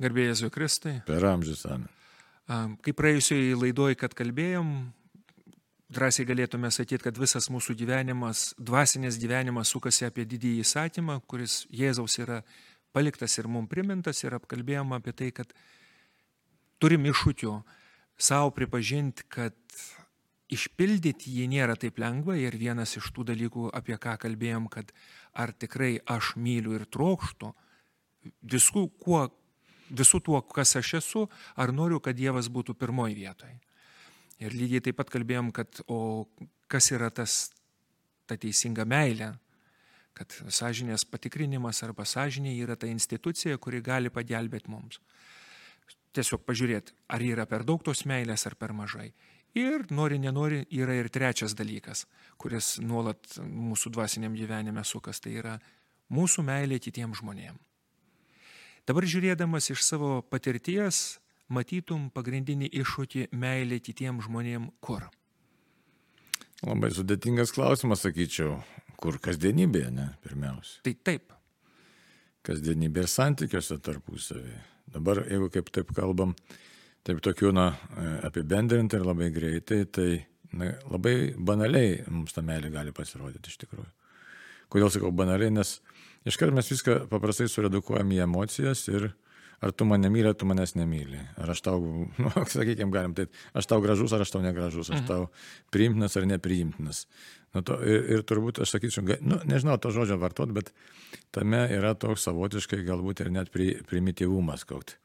Garbėjai 0.00 0.30
Jėzui 0.30 0.48
Kristui. 0.54 0.94
Per 1.08 1.24
amžius 1.28 1.66
amen. 1.68 1.90
Kaip 2.82 2.96
praėjusioje 2.98 3.58
laidoje, 3.58 3.98
kad 4.00 4.14
kalbėjom, 4.16 4.70
drąsiai 5.92 6.26
galėtume 6.26 6.70
sakyti, 6.72 7.04
kad 7.04 7.18
visas 7.20 7.50
mūsų 7.52 7.76
gyvenimas, 7.78 8.50
dvasinės 8.58 9.18
gyvenimas 9.20 9.70
sukasi 9.74 10.06
apie 10.08 10.24
didįjį 10.26 10.64
įsakymą, 10.64 11.20
kuris 11.30 11.64
Jėzaus 11.74 12.16
yra 12.22 12.40
paliktas 12.96 13.36
ir 13.38 13.46
mums 13.50 13.70
primintas 13.70 14.24
ir 14.24 14.34
apkalbėjom 14.38 14.96
apie 14.96 15.14
tai, 15.14 15.30
kad 15.36 15.52
turim 16.82 17.06
iššūkių 17.10 17.54
savo 18.20 18.50
pripažinti, 18.56 19.28
kad 19.30 19.56
išpildyti 20.50 21.36
jį 21.38 21.46
nėra 21.52 21.76
taip 21.78 22.00
lengva 22.02 22.34
ir 22.40 22.56
vienas 22.58 22.96
iš 22.98 23.12
tų 23.14 23.28
dalykų, 23.30 23.68
apie 23.76 23.98
ką 24.00 24.16
kalbėjom, 24.24 24.66
kad 24.72 24.90
ar 25.38 25.52
tikrai 25.54 25.98
aš 26.10 26.34
myliu 26.40 26.74
ir 26.78 26.88
trokštų 26.90 27.52
visų, 28.42 28.88
kuo, 29.00 29.28
visų 29.90 30.22
tuo, 30.24 30.40
kas 30.42 30.76
aš 30.78 30.94
esu, 31.00 31.26
ar 31.56 31.72
noriu, 31.74 32.00
kad 32.00 32.16
Dievas 32.18 32.48
būtų 32.52 32.76
pirmoji 32.78 33.18
vietoje. 33.18 33.58
Ir 34.40 34.56
lygiai 34.56 34.80
taip 34.84 34.96
pat 35.00 35.10
kalbėjom, 35.12 35.50
kad 35.52 35.82
o 35.90 36.26
kas 36.70 36.90
yra 36.94 37.10
tas 37.12 37.50
ta 38.30 38.38
teisinga 38.40 38.86
meilė, 38.88 39.34
kad 40.16 40.32
sąžinės 40.52 41.04
patikrinimas 41.08 41.82
arba 41.86 42.06
sąžinė 42.08 42.54
yra 42.62 42.76
ta 42.76 42.88
institucija, 42.90 43.58
kuri 43.58 43.82
gali 43.84 44.12
pagelbėti 44.12 44.70
mums. 44.72 45.00
Tiesiog 46.16 46.42
pažiūrėti, 46.46 46.94
ar 47.14 47.22
yra 47.22 47.46
per 47.46 47.64
daug 47.66 47.82
tos 47.86 48.02
meilės 48.08 48.46
ar 48.48 48.56
per 48.58 48.74
mažai. 48.74 49.10
Ir 49.58 49.86
nori, 49.90 50.18
nenori, 50.22 50.62
yra 50.70 50.94
ir 50.94 51.08
trečias 51.10 51.56
dalykas, 51.58 52.04
kuris 52.38 52.78
nuolat 52.82 53.38
mūsų 53.42 53.90
dvasiniam 53.94 54.34
gyvenime 54.38 54.84
sukas, 54.86 55.22
tai 55.22 55.34
yra 55.42 55.56
mūsų 56.14 56.46
meilė 56.46 56.78
kitiems 56.82 57.18
žmonėms. 57.22 57.69
Dabar 58.88 59.06
žiūrėdamas 59.06 59.70
iš 59.74 59.82
savo 59.84 60.20
patirties, 60.22 61.20
matytum 61.52 62.08
pagrindinį 62.14 62.70
iššūkį 62.80 63.28
meilė 63.36 63.80
kitiems 63.84 64.26
žmonėms 64.28 64.72
kur? 64.84 65.08
Labai 66.60 66.90
sudėtingas 66.92 67.54
klausimas, 67.56 68.02
sakyčiau, 68.04 68.58
kur 69.00 69.16
kasdienybėje, 69.22 69.92
ne, 69.96 70.10
pirmiausia. 70.24 70.82
Tai 70.84 70.92
taip. 71.08 71.32
Kasdienybė 72.44 73.04
ir 73.04 73.08
santykiuose 73.08 73.78
tarpusavį. 73.84 74.58
Dabar, 74.92 75.22
jeigu 75.30 75.48
kaip 75.54 75.70
taip 75.72 75.92
kalbam, 75.96 76.34
taip 77.06 77.22
tokių, 77.24 77.54
na, 77.56 77.70
apibendrinti 78.26 78.98
ir 78.98 79.06
labai 79.06 79.30
greitai, 79.32 79.84
tai 79.88 80.10
na, 80.52 80.72
labai 80.90 81.32
banaliai 81.38 82.02
mums 82.10 82.36
ta 82.36 82.44
meilė 82.44 82.72
gali 82.74 82.94
pasirodyti 82.96 83.52
iš 83.52 83.60
tikrųjų. 83.64 83.88
Kodėl 84.70 84.92
sakau 84.92 85.10
banaliai, 85.14 85.52
nes 85.54 85.78
iškart 86.28 86.54
mes 86.56 86.70
viską 86.72 87.02
paprastai 87.10 87.48
suredukuojam 87.50 88.14
į 88.16 88.22
emocijas 88.26 88.86
ir 88.92 89.10
ar 89.60 89.74
tu 89.76 89.84
mane 89.84 90.08
myli, 90.08 90.28
ar 90.30 90.38
tu 90.40 90.48
manęs 90.48 90.72
nemyli. 90.76 91.20
Ar 91.40 91.52
aš 91.52 91.60
tau, 91.66 91.82
nu, 92.22 92.30
sakykime, 92.48 92.92
galim 92.94 93.16
tai, 93.16 93.28
aš 93.56 93.68
tau 93.68 93.82
gražus, 93.84 94.14
ar 94.16 94.24
aš 94.24 94.32
tau 94.32 94.40
negražus, 94.44 94.88
aš 94.88 95.02
mhm. 95.02 95.10
tau 95.10 95.28
priimtinas 95.74 96.16
ar 96.16 96.28
nepriimtinas. 96.30 97.04
Nu, 97.54 97.64
to, 97.66 97.76
ir, 97.82 98.06
ir 98.14 98.24
turbūt 98.24 98.62
aš 98.62 98.76
sakyčiau, 98.76 99.04
nu, 99.26 99.40
nežinau 99.50 99.76
to 99.82 99.92
žodžio 99.92 100.20
vartot, 100.22 100.52
bet 100.54 100.72
tame 101.34 101.66
yra 101.74 101.96
toks 101.98 102.28
savotiškai 102.28 102.84
galbūt 102.86 103.24
ir 103.24 103.32
net 103.34 103.52
pri, 103.52 103.74
primityvumas 103.90 104.64
koks 104.68 104.96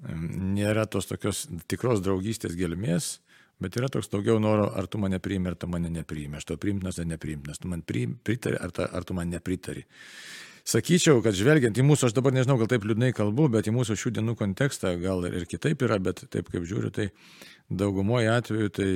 nėra 0.00 0.86
tos 0.88 1.08
tokios 1.10 1.46
tikros 1.68 2.00
draugystės 2.04 2.56
gelmės, 2.58 3.18
bet 3.60 3.76
yra 3.76 3.90
toks 3.92 4.10
daugiau 4.12 4.40
noro, 4.42 4.68
ar 4.76 4.88
tu 4.90 5.00
mane 5.00 5.20
priimi, 5.22 5.50
ar 5.52 5.56
tu 5.60 5.68
mane 5.70 5.90
nepriimi, 5.92 6.40
aš 6.40 6.50
to 6.50 6.56
priimtinas 6.60 7.00
ar 7.00 7.08
nepriimtinas, 7.10 7.60
tu 7.60 7.70
man 7.70 7.84
pritari, 7.86 8.56
ar, 8.56 8.72
ta, 8.74 8.88
ar 8.90 9.06
tu 9.06 9.16
man 9.16 9.30
nepritari. 9.32 9.84
Sakyčiau, 10.70 11.22
kad 11.24 11.34
žvelgiant 11.34 11.78
į 11.80 11.84
mūsų, 11.86 12.10
aš 12.10 12.16
dabar 12.16 12.34
nežinau, 12.36 12.58
gal 12.60 12.68
taip 12.70 12.84
liūdnai 12.86 13.14
kalbu, 13.16 13.48
bet 13.52 13.70
į 13.70 13.74
mūsų 13.74 13.96
šių 13.98 14.12
dienų 14.18 14.36
kontekstą 14.38 14.92
gal 15.00 15.24
ir 15.28 15.46
kitaip 15.48 15.82
yra, 15.86 15.98
bet 16.02 16.26
taip 16.30 16.50
kaip 16.52 16.66
žiūriu, 16.68 16.92
tai 16.94 17.08
daugumoje 17.70 18.28
atveju 18.30 18.72
tai 18.76 18.90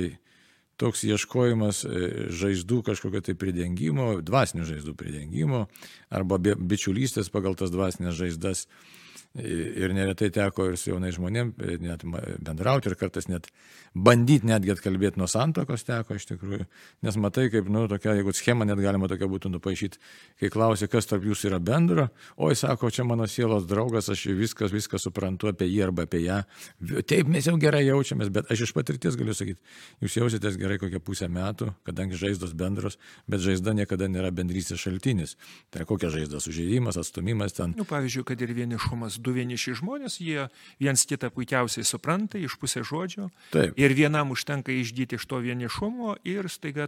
toks 0.81 1.05
ieškojimas 1.07 1.83
e, 1.87 2.03
žaizdų 2.35 2.81
kažkokio 2.89 3.21
tai 3.25 3.35
pridengimo, 3.39 4.19
dvasinių 4.25 4.67
žaizdų 4.67 4.95
pridengimo 4.99 5.65
arba 6.13 6.39
bičiulystės 6.39 7.31
pagal 7.33 7.55
tas 7.59 7.71
dvasinės 7.73 8.17
žaizdas 8.17 8.65
Ir 9.35 9.91
neretai 9.91 10.29
teko 10.31 10.69
ir 10.69 10.77
su 10.79 10.93
jaunai 10.93 11.09
žmonėm 11.11 11.49
net 11.83 12.05
bendrauti 12.39 12.87
ir 12.87 12.95
kartais 12.95 13.27
net 13.27 13.49
bandyti 13.91 14.47
netgi 14.47 14.71
atkalbėti 14.71 15.19
nuo 15.19 15.27
santokos 15.27 15.83
teko 15.87 16.15
iš 16.15 16.27
tikrųjų. 16.29 16.63
Nes 17.03 17.17
matai, 17.19 17.49
kaip, 17.51 17.67
nu, 17.71 17.85
tokia, 17.91 18.13
jeigu 18.15 18.31
schema 18.35 18.67
net 18.67 18.79
galima 18.79 19.09
tokia 19.11 19.27
būtų 19.31 19.51
nupaišyti, 19.53 19.99
kai 20.39 20.51
klausi, 20.53 20.87
kas 20.91 21.09
tarp 21.11 21.27
jūsų 21.27 21.49
yra 21.49 21.59
bendro, 21.59 22.07
oi, 22.39 22.53
sako, 22.55 22.91
čia 22.95 23.03
mano 23.07 23.27
sielos 23.27 23.67
draugas, 23.67 24.07
aš 24.11 24.23
viskas, 24.39 24.71
viską 24.75 24.99
suprantu 25.03 25.51
apie 25.51 25.67
jį 25.67 25.83
arba 25.89 26.07
apie 26.07 26.23
ją. 26.23 26.41
Taip, 27.03 27.27
mes 27.31 27.47
jau 27.47 27.57
gerai 27.59 27.83
jaučiamės, 27.89 28.31
bet 28.35 28.51
aš 28.51 28.69
iš 28.69 28.75
patirties 28.75 29.19
galiu 29.19 29.35
sakyti, 29.35 29.59
jūs 30.03 30.15
jausitės 30.19 30.59
gerai 30.59 30.79
kokią 30.79 31.03
pusę 31.03 31.27
metų, 31.31 31.73
kadangi 31.87 32.19
žaizdos 32.19 32.55
bendros, 32.55 32.99
bet 33.27 33.43
žaizda 33.43 33.75
niekada 33.75 34.07
nėra 34.11 34.31
bendrystės 34.35 34.83
šaltinis. 34.83 35.35
Tai 35.75 35.87
kokia 35.87 36.11
žaizda, 36.13 36.39
sužeidimas, 36.43 36.99
atstumimas 36.99 37.55
ten. 37.55 37.75
Nu, 37.75 37.87
pavyzdžiui, 37.87 38.25
kad 38.27 38.43
ir 38.43 38.55
vienišumas 38.55 39.19
du 39.25 39.33
vieniši 39.35 39.75
žmonės, 39.81 40.19
jie 40.21 40.47
viens 40.81 41.05
kitą 41.09 41.31
puikiausiai 41.33 41.87
supranta 41.87 42.41
iš 42.41 42.59
pusės 42.61 42.87
žodžio. 42.91 43.29
Taip. 43.55 43.73
Ir 43.79 43.97
vienam 43.97 44.33
užtenka 44.35 44.73
išdyti 44.75 45.19
iš 45.19 45.25
to 45.29 45.41
vienišumo 45.43 46.19
ir 46.27 46.49
staiga 46.51 46.87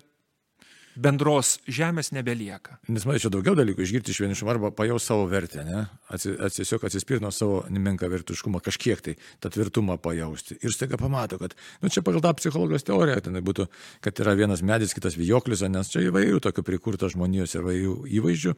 bendros 0.98 1.58
žemės 1.70 2.12
nebelieka. 2.16 2.78
Nes 2.90 3.06
čia 3.22 3.30
daugiau 3.34 3.56
dalykų 3.58 3.84
išgirti 3.86 4.14
iš 4.14 4.22
vienišumo 4.24 4.52
arba 4.54 4.72
pajaus 4.76 5.06
savo 5.08 5.28
vertę, 5.30 5.64
ne? 5.68 5.86
Tiesiog 6.10 6.88
atsispirti 6.88 7.24
nuo 7.24 7.32
savo 7.36 7.62
nemenką 7.74 8.10
vertiškumą, 8.12 8.62
kažkiek 8.66 9.04
tai 9.06 9.16
tą 9.44 9.52
tvirtumą 9.54 10.00
pajausti. 10.02 10.58
Ir 10.66 10.74
staiga 10.74 11.00
pamato, 11.00 11.40
kad, 11.42 11.56
nu 11.84 11.92
čia 11.94 12.04
pagal 12.06 12.24
tą 12.26 12.34
psichologijos 12.40 12.88
teoriją, 12.88 13.22
ten 13.28 13.40
būtų, 13.46 13.68
kad 14.06 14.24
yra 14.24 14.36
vienas 14.40 14.64
medis, 14.66 14.96
kitas 14.98 15.18
vijoklis, 15.20 15.66
nes 15.72 15.92
čia 15.94 16.06
įvairių 16.10 16.42
tokių 16.44 16.66
prikurta 16.68 17.12
žmonijos 17.14 17.56
ir 17.56 17.64
įvairių 17.64 17.96
įvaizdžių, 18.20 18.56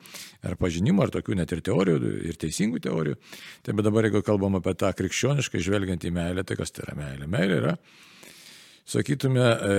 ar 0.50 0.60
pažinimo, 0.62 1.04
ar 1.06 1.14
tokių 1.16 1.40
net 1.42 1.56
ir 1.56 1.64
teorijų, 1.66 2.14
ir 2.32 2.40
teisingų 2.40 2.84
teorijų. 2.88 3.20
Tai 3.66 3.76
bet 3.76 3.90
dabar, 3.90 4.08
jeigu 4.08 4.24
kalbam 4.26 4.60
apie 4.60 4.76
tą 4.80 4.94
krikščioniškai 4.96 5.64
žvelgiant 5.66 6.08
į 6.08 6.14
meilę, 6.16 6.48
tai 6.48 6.60
kas 6.60 6.72
tai 6.76 6.88
yra 6.88 7.00
meilė? 7.00 7.28
Meilė 7.30 7.60
yra 7.64 7.76
sakytume, 8.90 9.46
e, 9.46 9.76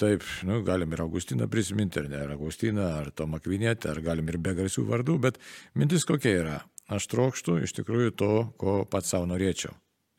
taip, 0.00 0.24
nu, 0.48 0.60
galim 0.66 0.92
ir 0.94 1.02
Augustiną 1.04 1.48
prisiminti, 1.50 2.00
ar 2.02 2.08
ne, 2.10 2.22
ar 2.26 2.34
Augustiną, 2.36 2.88
ar 3.02 3.12
Tomą 3.14 3.40
Kvinėtę, 3.42 3.92
ar 3.92 4.02
galim 4.04 4.28
ir 4.30 4.40
be 4.42 4.54
garsių 4.58 4.86
vardų, 4.88 5.18
bet 5.28 5.38
mintis 5.78 6.06
kokia 6.08 6.34
yra. 6.40 6.58
Aš 6.92 7.06
trokštų 7.12 7.60
iš 7.66 7.76
tikrųjų 7.78 8.16
to, 8.18 8.32
ko 8.60 8.82
pats 8.90 9.14
savo 9.14 9.28
norėčiau. 9.30 9.72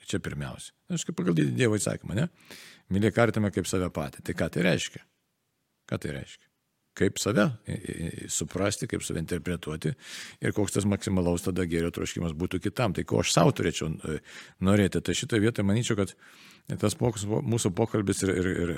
Čia 0.08 0.20
pirmiausia. 0.24 0.74
Aš 0.92 1.06
kaip 1.08 1.16
pagal 1.20 1.38
Dievo 1.38 1.78
įsakymą, 1.80 2.16
ne? 2.18 2.30
Mylėk 2.92 3.20
artimą 3.24 3.54
kaip 3.56 3.68
save 3.70 3.88
patį. 3.94 4.24
Tai 4.28 4.36
ką 4.40 4.50
tai 4.52 4.66
reiškia? 4.68 5.04
Ką 5.90 6.00
tai 6.04 6.18
reiškia? 6.18 6.53
Kaip 6.94 7.18
save 7.18 7.48
suprasti, 8.30 8.86
kaip 8.90 9.02
save 9.02 9.22
interpretuoti 9.24 9.96
ir 10.46 10.54
koks 10.54 10.76
tas 10.76 10.86
maksimalaus 10.86 11.46
tada 11.48 11.66
gėrio 11.66 11.90
troškimas 11.94 12.36
būtų 12.38 12.60
kitam. 12.68 12.94
Tai 12.94 13.06
ko 13.10 13.24
aš 13.24 13.32
savo 13.34 13.54
turėčiau 13.56 13.90
e, 13.90 14.20
norėti. 14.62 15.02
Tai 15.02 15.16
šitoje 15.18 15.42
vietoje 15.42 15.66
manyčiau, 15.66 15.98
kad 15.98 16.14
tas 16.80 16.94
pokus, 17.00 17.26
mūsų 17.26 17.74
pokalbis 17.76 18.22
ir, 18.28 18.34
ir, 18.38 18.50
ir 18.54 18.74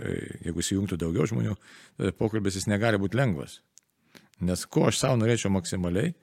jeigu 0.47 0.63
įsijungtų 0.63 0.99
daugiau 1.01 1.27
žmonių, 1.29 1.57
tai 1.99 2.13
pokalbis 2.15 2.61
jis 2.61 2.69
negali 2.71 3.01
būti 3.01 3.19
lengvas. 3.19 3.59
Nes 4.43 4.63
ko 4.67 4.87
aš 4.89 5.01
savo 5.03 5.19
norėčiau 5.19 5.51
maksimaliai, 5.53 6.13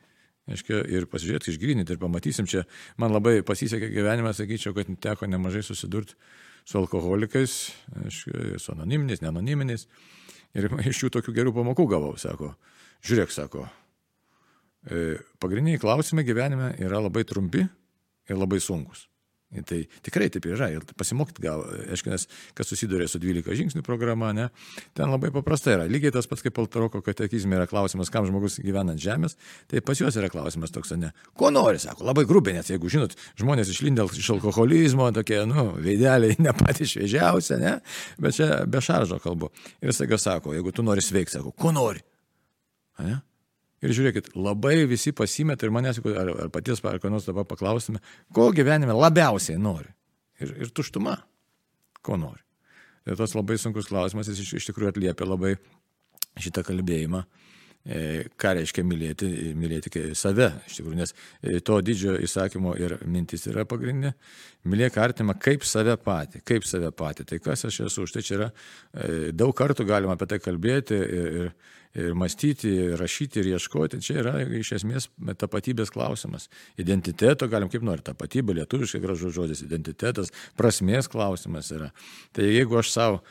aiškia, 0.51 0.81
ir 0.91 1.07
pasižiūrėti, 1.11 1.53
išgrininti 1.53 1.95
ir 1.95 2.01
pamatysim, 2.03 2.49
čia 2.51 2.65
man 3.01 3.15
labai 3.15 3.41
pasisekė 3.47 3.93
gyvenime, 3.93 4.33
sakyčiau, 4.37 4.75
kad 4.77 4.91
teko 5.05 5.29
nemažai 5.31 5.63
susidurti 5.67 6.17
su 6.65 6.79
alkoholikais, 6.81 7.55
aiškia, 8.05 8.59
su 8.63 8.75
anoniminiais, 8.75 9.23
neanoniminiais. 9.25 9.87
Ir 10.59 10.69
iš 10.91 11.05
jų 11.05 11.13
tokių 11.19 11.37
gerų 11.37 11.55
pamokų 11.57 11.87
gavau, 11.95 12.17
sako, 12.21 12.53
žiūrėk, 13.07 13.33
sako, 13.35 13.69
e, 14.89 15.17
pagrindiniai 15.43 15.81
klausimai 15.83 16.27
gyvenime 16.29 16.75
yra 16.83 17.01
labai 17.03 17.25
trumpi 17.29 17.65
ir 17.65 18.39
labai 18.39 18.61
sunkus. 18.63 19.07
Tai 19.53 19.79
tikrai 20.05 20.31
taip 20.33 20.47
yra. 20.49 20.71
Ir 20.73 20.85
pasimokyti 20.97 21.45
gal, 21.45 21.61
aišku, 21.93 22.09
nes 22.13 22.25
kas 22.57 22.71
susiduria 22.73 23.09
su 23.11 23.21
12 23.21 23.53
žingsnių 23.59 23.83
programa, 23.85 24.31
ne, 24.37 24.49
ten 24.97 25.13
labai 25.13 25.29
paprasta 25.35 25.75
yra. 25.75 25.89
Lygiai 25.91 26.15
tas 26.15 26.29
pats 26.31 26.45
kaip 26.45 26.57
Altaroko 26.63 27.03
katekizme 27.05 27.59
yra 27.59 27.67
klausimas, 27.69 28.09
kam 28.13 28.25
žmogus 28.29 28.57
gyvena 28.65 28.95
ant 28.97 29.03
žemės, 29.03 29.37
tai 29.69 29.83
pas 29.85 30.01
juos 30.01 30.17
yra 30.17 30.31
klausimas 30.33 30.73
toks, 30.73 30.95
ne, 30.97 31.13
ko 31.37 31.51
nori, 31.53 31.81
sako, 31.83 32.07
labai 32.09 32.25
grubiai, 32.29 32.57
nes 32.57 32.71
jeigu 32.73 32.89
žinot, 32.93 33.17
žmonės 33.41 33.73
išlindę 33.75 34.07
iš 34.17 34.31
alkoholizmo, 34.39 35.11
tokie, 35.17 35.43
nu, 35.49 35.69
veideliai 35.85 36.39
ne 36.41 36.55
patys 36.57 36.95
šviežiausia, 36.95 37.61
ne, 37.61 37.75
bet 38.23 38.39
čia 38.39 38.63
be 38.65 38.81
šaržo 38.81 39.21
kalbu. 39.21 39.53
Ir 39.85 39.93
jisai 39.93 40.09
sako, 40.17 40.57
jeigu 40.57 40.73
tu 40.73 40.87
nori 40.87 41.05
sveikti, 41.05 41.37
sako, 41.37 41.53
ko 41.53 41.75
nori. 41.77 42.01
Ne? 43.03 43.21
Ir 43.83 43.95
žiūrėkit, 43.97 44.31
labai 44.39 44.85
visi 44.87 45.11
pasimeta 45.17 45.67
ir 45.67 45.75
manęs, 45.75 45.99
ar, 46.07 46.31
ar 46.45 46.51
paties, 46.55 46.83
ar 46.87 47.01
ko 47.03 47.11
nors 47.11 47.27
dabar 47.27 47.47
paklausime, 47.51 47.99
ko 48.35 48.53
gyvenime 48.55 48.95
labiausiai 48.95 49.59
nori. 49.59 49.91
Ir, 50.43 50.55
ir 50.63 50.71
tuštuma, 50.75 51.17
ko 52.03 52.19
nori. 52.19 52.43
Ir 53.11 53.19
tas 53.19 53.35
labai 53.35 53.59
sunkus 53.59 53.91
klausimas, 53.91 54.31
jis 54.31 54.45
iš, 54.45 54.53
iš 54.61 54.69
tikrųjų 54.71 54.93
atliepia 54.95 55.27
labai 55.27 55.57
šitą 56.39 56.63
kalbėjimą. 56.67 57.25
e, 57.83 58.29
ką 58.39 58.53
reiškia 58.59 58.85
mylėti, 58.87 59.29
mylėti 59.59 59.91
save, 60.15 60.49
iš 60.69 60.79
tikrųjų, 60.79 60.99
nes 61.01 61.13
e, 61.43 61.59
to 61.67 61.81
didžiojo 61.83 62.21
įsakymo 62.23 62.77
ir 62.79 62.95
mintis 63.11 63.49
yra 63.51 63.65
pagrindinė. 63.67 64.13
Mylėk 64.71 64.99
artimą 65.03 65.35
kaip 65.43 65.67
save 65.67 65.97
patį, 65.99 66.45
kaip 66.47 66.67
save 66.69 66.93
patį. 66.95 67.27
Tai 67.33 67.41
kas 67.43 67.67
aš 67.67 67.81
esu, 67.89 68.07
už 68.07 68.15
tai 68.15 68.23
čia 68.23 68.37
yra 68.39 68.51
daug 69.35 69.51
kartų 69.59 69.87
galima 69.89 70.15
apie 70.15 70.31
tai 70.31 70.39
kalbėti 70.43 70.95
ir, 70.95 71.33
ir, 71.43 71.53
ir 71.95 72.17
mąstyti, 72.19 72.71
ir 72.87 72.97
rašyti, 73.01 73.43
ir 73.43 73.53
ieškoti. 73.57 74.01
Čia 74.05 74.19
yra 74.23 74.35
iš 74.61 74.75
esmės 74.79 75.09
tapatybės 75.41 75.93
klausimas. 75.93 76.49
Identiteto, 76.81 77.49
galim 77.53 77.71
kaip 77.73 77.85
nori, 77.87 78.05
tapatybė, 78.07 78.57
lietuviškai 78.63 79.03
gražus 79.03 79.37
žodis, 79.37 79.65
identitetas, 79.67 80.33
prasmės 80.59 81.11
klausimas 81.13 81.73
yra. 81.75 81.93
Tai 82.33 82.49
jeigu 82.49 82.81
aš 82.81 82.93
savo 82.95 83.23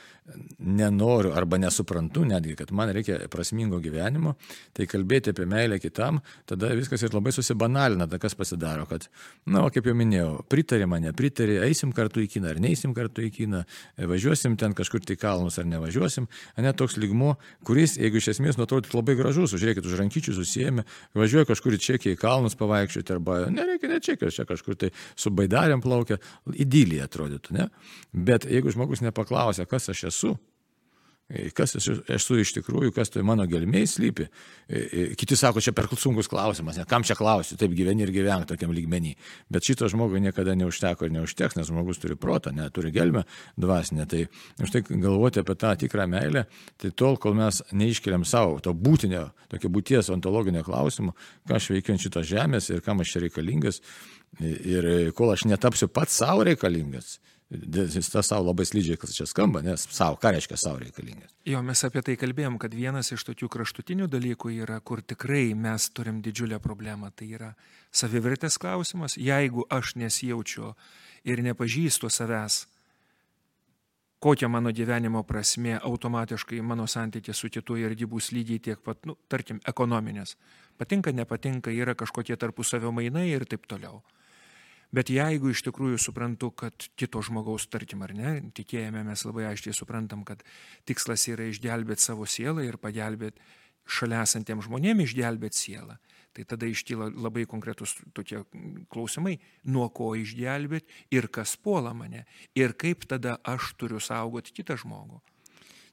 nenoriu 0.59 1.33
arba 1.35 1.57
nesuprantu 1.57 2.23
netgi, 2.25 2.55
kad 2.55 2.71
man 2.71 2.91
reikia 2.93 3.17
prasmingo 3.31 3.79
gyvenimo, 3.81 4.35
tai 4.77 4.85
kalbėti 4.89 5.33
apie 5.33 5.47
meilę 5.49 5.79
kitam, 5.81 6.19
tada 6.49 6.71
viskas 6.77 7.01
ir 7.03 7.15
labai 7.15 7.33
susibanalina, 7.35 8.05
tada 8.05 8.19
kas 8.21 8.35
pasidaro, 8.37 8.85
kad, 8.89 9.07
na, 9.49 9.65
o 9.65 9.71
kaip 9.73 9.89
jau 9.89 9.95
minėjau, 9.97 10.43
pritarė 10.51 10.87
mane, 10.89 11.11
pritarė, 11.17 11.57
eisim 11.65 11.93
kartu 11.95 12.23
į 12.23 12.29
kiną 12.35 12.53
ar 12.53 12.61
neįsim 12.63 12.93
kartu 12.97 13.25
į 13.25 13.31
kiną, 13.39 13.63
važiuosim 14.11 14.57
ten 14.61 14.77
kažkur 14.77 15.03
tai 15.07 15.17
kalnus 15.19 15.59
ar 15.61 15.67
nevažiuosim, 15.69 16.29
ne 16.61 16.75
toks 16.77 16.99
lygmuo, 17.01 17.33
kuris, 17.67 17.97
jeigu 17.99 18.21
iš 18.21 18.31
esmės 18.35 18.50
nuatrodytų 18.59 18.97
labai 18.99 19.15
gražus, 19.19 19.55
žiūrėkit, 19.55 19.87
už 19.87 19.97
rankyčių 20.01 20.35
susijęmi, 20.37 20.85
važiuoja 21.17 21.49
kažkur 21.49 21.77
į 21.77 21.81
Čekiją 21.87 22.17
į 22.17 22.21
kalnus 22.21 22.57
pavaikščioti 22.59 23.15
arba 23.15 23.39
nereikia 23.53 23.91
ne 23.91 23.99
Čekijos, 24.03 24.37
čia 24.39 24.47
kažkur 24.49 24.79
tai 24.79 24.91
su 25.15 25.33
baidarėm 25.35 25.83
plaukia, 25.83 26.19
idylija 26.51 27.07
atrodytų, 27.09 27.57
ne? 27.57 27.67
Bet 28.11 28.47
jeigu 28.49 28.73
žmogus 28.73 29.03
nepaklausia, 29.05 29.67
kas 29.69 29.91
aš 29.93 30.07
esu, 30.11 30.35
kas 31.55 31.75
esu, 31.79 31.97
esu 32.11 32.37
iš 32.41 32.53
tikrųjų, 32.57 32.91
kas 32.95 33.11
tai 33.13 33.23
mano 33.25 33.45
gelmiai 33.49 33.87
slypi. 33.87 34.27
Kiti 35.19 35.37
sako, 35.39 35.61
čia 35.63 35.73
per 35.75 35.87
sunkus 35.99 36.29
klausimas, 36.31 36.79
ne, 36.79 36.85
kam 36.89 37.05
čia 37.07 37.15
klausiu, 37.19 37.57
taip 37.59 37.73
gyveni 37.77 38.05
ir 38.05 38.11
gyvenk 38.13 38.49
tokiam 38.49 38.73
lygmenį. 38.75 39.13
Bet 39.51 39.67
šito 39.67 39.89
žmogui 39.91 40.21
niekada 40.23 40.55
neužteko 40.59 41.07
ir 41.07 41.15
neužteks, 41.15 41.57
nes 41.59 41.69
žmogus 41.69 42.01
turi 42.01 42.17
protą, 42.19 42.53
neturi 42.55 42.91
gelmę 42.95 43.23
dvasinę. 43.59 44.07
Tai 44.11 44.23
už 44.63 44.73
tai 44.73 44.83
galvoti 44.89 45.43
apie 45.43 45.57
tą 45.59 45.73
tikrą 45.85 46.07
meilę, 46.11 46.45
tai 46.81 46.93
tol, 46.95 47.19
kol 47.21 47.35
mes 47.37 47.61
neiškeliam 47.71 48.25
savo 48.27 48.59
to 48.63 48.75
būtinio, 48.75 49.29
tokio 49.51 49.71
būties 49.71 50.11
ontologinio 50.13 50.63
klausimo, 50.67 51.15
ką 51.47 51.59
aš 51.59 51.71
veikiu 51.75 51.95
ant 51.95 52.03
šitos 52.03 52.27
žemės 52.31 52.71
ir 52.71 52.83
kam 52.85 53.03
aš 53.03 53.15
čia 53.15 53.25
reikalingas. 53.27 53.81
Ir 54.39 55.11
kol 55.11 55.33
aš 55.33 55.43
netapsiu 55.49 55.89
pats 55.91 56.15
savo 56.21 56.45
reikalingas, 56.47 57.17
tas 57.51 58.27
savo 58.27 58.47
labai 58.47 58.65
slidžiai, 58.65 58.97
kas 58.99 59.13
čia 59.15 59.25
skamba, 59.27 59.61
nes 59.65 59.83
savo, 59.91 60.15
ką 60.21 60.31
reiškia 60.35 60.57
savo 60.59 60.79
reikalingas. 60.79 61.33
Jo, 61.47 61.59
mes 61.65 61.83
apie 61.83 62.03
tai 62.05 62.15
kalbėjom, 62.19 62.57
kad 62.61 62.73
vienas 62.75 63.11
iš 63.11 63.25
tokių 63.27 63.49
kraštutinių 63.51 64.07
dalykų 64.11 64.53
yra, 64.63 64.79
kur 64.79 65.03
tikrai 65.03 65.51
mes 65.57 65.89
turim 65.91 66.21
didžiulę 66.23 66.61
problemą, 66.63 67.11
tai 67.11 67.31
yra 67.35 67.53
savivertės 67.91 68.59
klausimas. 68.61 69.17
Jeigu 69.19 69.67
aš 69.69 69.97
nesijaučiu 69.99 70.71
ir 71.27 71.43
nepažįstu 71.43 72.09
savęs, 72.09 72.63
kokia 74.21 74.47
mano 74.47 74.71
gyvenimo 74.71 75.23
prasme, 75.27 75.79
automatiškai 75.81 76.61
mano 76.61 76.87
santykis 76.87 77.37
su 77.37 77.49
kitu 77.49 77.77
ir 77.77 77.95
bus 78.07 78.31
lygiai 78.31 78.59
tiek 78.59 78.79
pat, 78.79 79.05
nu, 79.05 79.17
tarkim, 79.27 79.59
ekonominės. 79.65 80.37
Patinka, 80.77 81.11
nepatinka, 81.11 81.71
yra 81.71 81.95
kažkokie 81.95 82.37
tarpusavio 82.37 82.91
mainai 82.91 83.29
ir 83.29 83.45
taip 83.45 83.67
toliau. 83.67 84.03
Bet 84.91 85.07
jeigu 85.07 85.53
iš 85.53 85.63
tikrųjų 85.63 85.99
suprantu, 86.03 86.49
kad 86.51 86.87
kito 86.99 87.21
žmogaus, 87.23 87.69
tarkim 87.71 88.03
ar 88.03 88.11
ne, 88.15 88.33
tikėjame 88.51 89.05
mes 89.07 89.23
labai 89.23 89.45
aiškiai 89.53 89.75
suprantam, 89.75 90.25
kad 90.27 90.43
tikslas 90.89 91.23
yra 91.31 91.47
išgelbėti 91.47 92.03
savo 92.03 92.27
sielą 92.27 92.65
ir 92.67 92.75
pagelbėti 92.81 93.39
šalia 93.87 94.25
esantiem 94.25 94.61
žmonėm 94.63 95.03
išgelbėti 95.05 95.57
sielą, 95.57 95.95
tai 96.35 96.45
tada 96.47 96.67
iškyla 96.67 97.07
labai 97.15 97.45
konkretus 97.49 97.95
tokie 98.15 98.43
klausimai, 98.91 99.37
nuo 99.63 99.87
ko 99.95 100.11
išgelbėti 100.19 101.15
ir 101.15 101.31
kas 101.31 101.55
puola 101.55 101.95
mane 101.95 102.25
ir 102.59 102.75
kaip 102.75 103.07
tada 103.07 103.37
aš 103.47 103.73
turiu 103.79 104.03
saugoti 104.03 104.59
kitą 104.59 104.75
žmogų. 104.83 105.21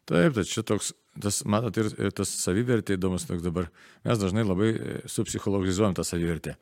Taip, 0.08 0.32
tai 0.38 0.44
čia 0.48 0.62
toks, 0.64 0.94
tas, 1.20 1.42
matot, 1.44 1.76
ir, 1.76 1.90
ir 2.00 2.14
tas 2.16 2.30
savivertė 2.40 2.96
įdomus 2.96 3.26
toks 3.28 3.42
dabar. 3.44 3.66
Mes 4.08 4.20
dažnai 4.20 4.44
labai 4.46 4.68
e, 4.72 5.00
supsichologizuojam 5.10 5.96
tą 5.98 6.04
savivertę. 6.06 6.54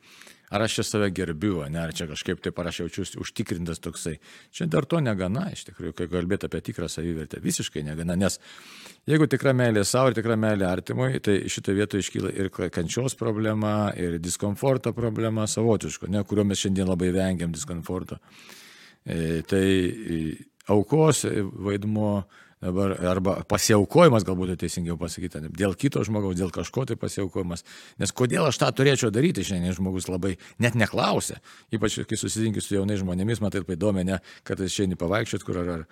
Ar 0.51 0.63
aš 0.63 0.77
čia 0.77 0.83
save 0.87 1.07
gerbiu, 1.11 1.61
ne, 1.71 1.79
ar 1.81 1.91
čia 1.95 2.05
kažkaip 2.07 2.39
taip, 2.43 2.59
ar 2.59 2.69
aš 2.69 2.81
jaučiuosi 2.81 3.19
užtikrintas 3.23 3.79
toksai. 3.83 4.13
Čia 4.55 4.67
dar 4.71 4.87
to 4.87 4.99
negana, 5.03 5.45
iš 5.51 5.65
tikrųjų, 5.67 5.95
kai 5.95 6.07
kalbėti 6.11 6.47
apie 6.47 6.61
tikrą 6.69 6.87
savivertę, 6.91 7.39
visiškai 7.43 7.83
negana, 7.83 8.15
nes 8.19 8.39
jeigu 9.07 9.27
tikra 9.31 9.51
meilė 9.55 9.83
savo 9.87 10.11
ir 10.11 10.17
tikra 10.19 10.37
meilė 10.39 10.67
artimui, 10.69 11.19
tai 11.23 11.37
šitoje 11.51 11.79
vietoje 11.81 12.05
iškyla 12.05 12.31
ir 12.31 12.51
kančios 12.75 13.15
problema, 13.19 13.91
ir 13.99 14.19
diskomforto 14.23 14.95
problema 14.95 15.47
savotiško, 15.51 16.07
ne, 16.11 16.23
kurio 16.27 16.47
mes 16.47 16.63
šiandien 16.63 16.87
labai 16.87 17.11
vengiam 17.15 17.51
diskomforto. 17.55 18.19
E, 19.03 19.41
tai 19.47 19.67
e, 19.67 20.19
aukos 20.71 21.25
vaidmuo 21.67 22.11
dabar, 22.63 22.93
arba 23.05 23.35
pasiaukojimas, 23.49 24.25
galbūt 24.27 24.55
teisingiau 24.61 24.97
pasakyti, 24.99 25.43
dėl 25.57 25.75
kito 25.77 26.01
žmogaus, 26.05 26.37
dėl 26.39 26.51
kažko 26.53 26.85
tai 26.89 26.97
pasiaukojimas. 26.99 27.65
Nes 28.01 28.13
kodėl 28.15 28.47
aš 28.49 28.59
tą 28.61 28.69
turėčiau 28.75 29.11
daryti, 29.13 29.45
šiandien 29.45 29.75
žmogus 29.77 30.09
labai 30.09 30.35
net 30.63 30.77
neklausia. 30.79 31.39
Ypač 31.73 31.99
kai 32.09 32.19
susitinki 32.19 32.63
su 32.63 32.77
jaunais 32.77 33.01
žmonėmis, 33.03 33.41
matai, 33.43 33.63
tai 33.67 33.77
įdomu, 33.77 34.05
ne, 34.07 34.21
kad 34.47 34.61
jis 34.63 34.79
šiandien 34.79 35.01
pavaikščiot, 35.01 35.45
kur 35.45 35.61
ar, 35.63 35.73
ar 35.75 35.83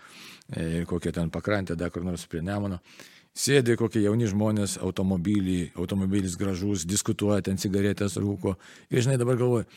e, 0.56 0.86
kokia 0.90 1.14
ten 1.16 1.34
pakrantė, 1.34 1.78
dar 1.80 1.94
kur 1.94 2.06
nors 2.06 2.26
prie 2.30 2.42
Nemono. 2.46 2.82
Sėdi 3.36 3.76
kokie 3.76 4.00
jauni 4.00 4.30
žmonės 4.32 4.78
automobilį, 4.80 5.74
automobilis 5.76 6.38
gražus, 6.40 6.86
diskutuoja, 6.88 7.42
ten 7.44 7.60
cigaretės 7.60 8.16
rūko. 8.16 8.56
Ir 8.88 9.04
žinai, 9.04 9.18
dabar 9.20 9.36
galvoju, 9.42 9.68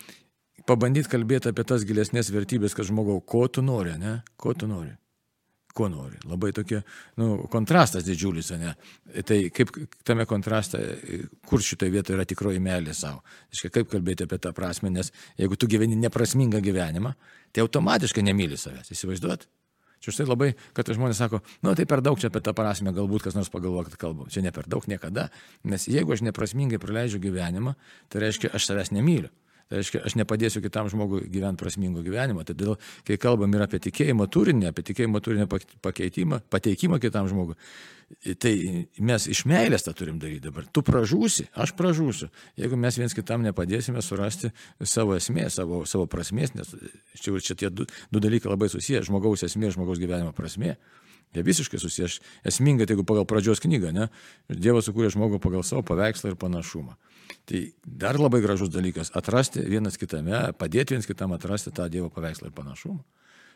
pabandyti 0.69 1.11
kalbėti 1.11 1.51
apie 1.51 1.67
tas 1.67 1.83
gilesnės 1.89 2.31
vertybės, 2.31 2.79
kad 2.79 2.87
žmogau, 2.87 3.19
ko 3.19 3.49
tu 3.51 3.67
nori, 3.67 3.97
ne? 3.99 4.21
Ko 4.39 4.55
tu 4.55 4.71
nori? 4.71 4.95
Ko 5.79 5.89
nori. 5.93 6.19
Labai 6.29 6.51
tokia, 6.57 6.81
nu, 7.21 7.31
kontrastas 7.53 8.07
didžiulis, 8.07 8.51
ne? 8.59 8.75
Tai 9.29 9.39
kaip 9.55 9.71
tame 10.07 10.27
kontraste, 10.29 10.81
kur 11.49 11.63
šitoje 11.65 11.95
vietoje 11.95 12.19
yra 12.19 12.27
tikroji 12.29 12.63
meilė 12.63 12.97
savo. 12.97 13.23
Iškai, 13.55 13.71
kaip 13.79 13.93
kalbėti 13.95 14.27
apie 14.27 14.41
tą 14.43 14.53
prasme, 14.57 14.91
nes 14.95 15.13
jeigu 15.39 15.59
tu 15.59 15.71
gyveni 15.71 15.99
neprasmingą 16.01 16.63
gyvenimą, 16.65 17.15
tai 17.53 17.65
automatiškai 17.65 18.27
nemyli 18.27 18.59
savęs. 18.61 18.93
Įsivaizduot? 18.95 19.49
Čia 19.99 20.15
štai 20.15 20.29
labai, 20.29 20.53
kad 20.77 20.87
žmonės 20.95 21.19
sako, 21.19 21.41
nu 21.67 21.73
tai 21.75 21.85
per 21.91 22.03
daug 22.07 22.21
čia 22.23 22.31
apie 22.31 22.43
tą 22.45 22.55
prasme, 22.55 22.93
galbūt 22.95 23.25
kas 23.27 23.35
nors 23.35 23.51
pagalvo, 23.51 23.83
kad 23.89 23.97
kalbam. 23.99 24.29
Čia 24.31 24.45
ne 24.47 24.53
per 24.55 24.69
daug 24.71 24.87
niekada, 24.87 25.27
nes 25.67 25.89
jeigu 25.91 26.15
aš 26.15 26.23
neprasmingai 26.29 26.79
praleidžiu 26.79 27.19
gyvenimą, 27.25 27.75
tai 28.13 28.23
reiškia, 28.23 28.53
aš 28.55 28.71
savęs 28.71 28.95
nemyliu. 28.95 29.33
Tai 29.69 29.77
reiškia, 29.83 30.01
aš 30.09 30.15
nepadėsiu 30.17 30.63
kitam 30.65 30.89
žmogui 30.89 31.27
gyventi 31.29 31.61
prasmingo 31.61 32.01
gyvenimo. 32.01 32.41
Todėl, 32.49 32.79
kai 33.05 33.19
kalbam 33.21 33.53
ir 33.53 33.67
apie 33.67 33.81
tikėjimo 33.85 34.25
turinį, 34.33 34.71
apie 34.71 34.85
tikėjimo 34.89 35.21
turinio 35.21 35.45
pakeitimą, 35.85 36.41
pateikimą 36.49 36.97
kitam 37.03 37.29
žmogui, 37.29 37.59
tai 38.41 38.53
mes 39.05 39.27
iš 39.29 39.43
meilės 39.51 39.85
tą 39.85 39.93
turim 39.99 40.17
daryti 40.23 40.47
dabar. 40.47 40.65
Tu 40.73 40.81
pražūsi, 40.87 41.51
aš 41.53 41.75
pražūsiu. 41.77 42.31
Jeigu 42.57 42.79
mes 42.81 42.97
viens 42.97 43.13
kitam 43.13 43.45
nepadėsime 43.45 44.01
surasti 44.05 44.55
savo 44.81 45.19
esmės, 45.19 45.61
savo, 45.61 45.83
savo 45.85 46.09
prasmės, 46.09 46.55
nes 46.57 46.73
čia, 47.21 47.37
čia 47.37 47.59
tie 47.67 47.69
du, 47.69 47.85
du 48.09 48.25
dalykai 48.25 48.49
labai 48.49 48.71
susiję- 48.73 49.05
žmogaus 49.11 49.45
esmė 49.45 49.69
ir 49.69 49.77
žmogaus 49.77 50.01
gyvenimo 50.01 50.33
prasmė. 50.33 50.79
Jie 51.37 51.45
visiškai 51.45 51.77
susiję. 51.77 52.09
Esmingai, 52.45 52.87
tai 52.87 52.97
jeigu 52.97 53.05
pagal 53.05 53.29
pradžios 53.29 53.61
knygą, 53.61 53.93
ne, 53.93 54.09
Dievas 54.49 54.89
sukūrė 54.89 55.13
žmogų 55.13 55.39
pagal 55.45 55.61
savo 55.61 55.83
paveikslą 55.83 56.33
ir 56.33 56.37
panašumą. 56.41 56.97
Tai 57.49 57.61
dar 57.85 58.19
labai 58.21 58.41
gražus 58.45 58.71
dalykas- 58.73 59.11
atrasti 59.21 59.61
vienas 59.61 59.97
kitame, 59.97 60.53
padėti 60.53 60.97
vienas 60.97 61.07
kitam 61.07 61.33
atrasti 61.33 61.71
tą 61.71 61.89
Dievo 61.89 62.11
paveikslą 62.11 62.47
ir 62.47 62.53
panašumą. 62.53 63.01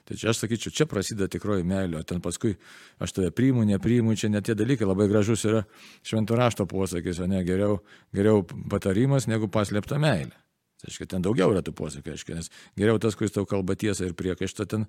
Tai 0.05 0.17
čia 0.19 0.33
aš 0.33 0.41
sakyčiau, 0.43 0.75
čia 0.75 0.87
prasideda 0.91 1.29
tikroji 1.31 1.63
meilė, 1.63 2.01
o 2.01 2.03
ten 2.03 2.21
paskui 2.21 2.57
aš 2.99 3.13
tave 3.13 3.31
priimu, 3.31 3.63
nepriimu, 3.63 4.17
čia 4.19 4.29
net 4.29 4.49
tie 4.49 4.55
dalykai 4.59 4.89
labai 4.89 5.07
gražus 5.07 5.45
yra 5.47 5.63
šventų 6.03 6.39
rašto 6.41 6.67
posakis, 6.67 7.21
o 7.23 7.27
ne 7.31 7.45
geriau, 7.47 7.79
geriau 8.11 8.43
patarimas 8.43 9.29
negu 9.31 9.47
paslėpta 9.47 10.01
meilė. 10.03 10.42
Tai 10.83 10.91
aiškiai, 10.91 11.07
ten 11.13 11.23
daugiau 11.23 11.53
yra 11.55 11.61
tų 11.63 11.77
posakių, 11.79 12.17
aiškiai, 12.17 12.41
nes 12.41 12.49
geriau 12.79 12.99
tas, 12.99 13.15
kuris 13.15 13.31
tau 13.31 13.47
kalba 13.47 13.77
tiesą 13.79 14.09
ir 14.09 14.17
priekaištą, 14.19 14.65
ten 14.67 14.87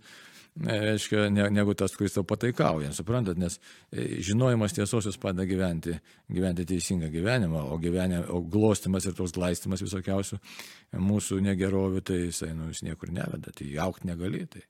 reiškia, 0.57 1.27
ne, 1.29 1.45
negu 1.53 1.75
tas, 1.77 1.93
kuris 1.97 2.15
tau 2.15 2.23
pataikauja, 2.25 2.89
suprantat, 2.97 3.37
nes 3.37 3.59
e, 3.93 4.17
žinojimas 4.25 4.73
tiesos 4.73 5.05
jūs 5.05 5.19
padeda 5.21 5.45
gyventi, 5.49 5.93
gyventi 6.33 6.65
teisingą 6.69 7.11
gyvenimą, 7.13 7.61
o, 7.69 7.77
gyvenime, 7.81 8.23
o 8.33 8.41
glostimas 8.41 9.05
ir 9.05 9.13
tos 9.17 9.35
glaistimas 9.37 9.85
visokiausių 9.85 10.41
mūsų 10.97 11.39
negerovių, 11.45 12.01
tai 12.09 12.19
jisai, 12.23 12.55
nu, 12.57 12.71
jis 12.73 12.81
niekur 12.89 13.13
neveda, 13.13 13.53
tai 13.53 13.69
aukti 13.85 14.09
negali. 14.09 14.47
Tai, 14.49 14.65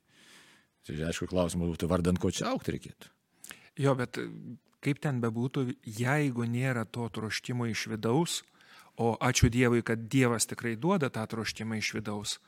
tai 0.84 1.00
aišku, 1.08 1.32
klausimas 1.32 1.72
būtų, 1.72 1.88
vardant 1.88 2.20
ko 2.20 2.32
čia 2.36 2.50
aukti 2.52 2.76
reikėtų. 2.76 3.12
Jo, 3.80 3.96
bet 3.96 4.20
kaip 4.84 5.00
ten 5.00 5.24
bebūtų, 5.24 5.70
jeigu 5.88 6.44
nėra 6.48 6.84
to 6.84 7.08
troštimo 7.12 7.68
iš 7.72 7.88
vidaus, 7.92 8.42
o 8.96 9.14
ačiū 9.20 9.50
Dievui, 9.50 9.82
kad 9.82 10.08
Dievas 10.10 10.46
tikrai 10.46 10.76
duoda 10.76 11.10
tą 11.10 11.24
troškimą 11.30 11.78
iš 11.80 11.94
vidaus, 11.96 12.38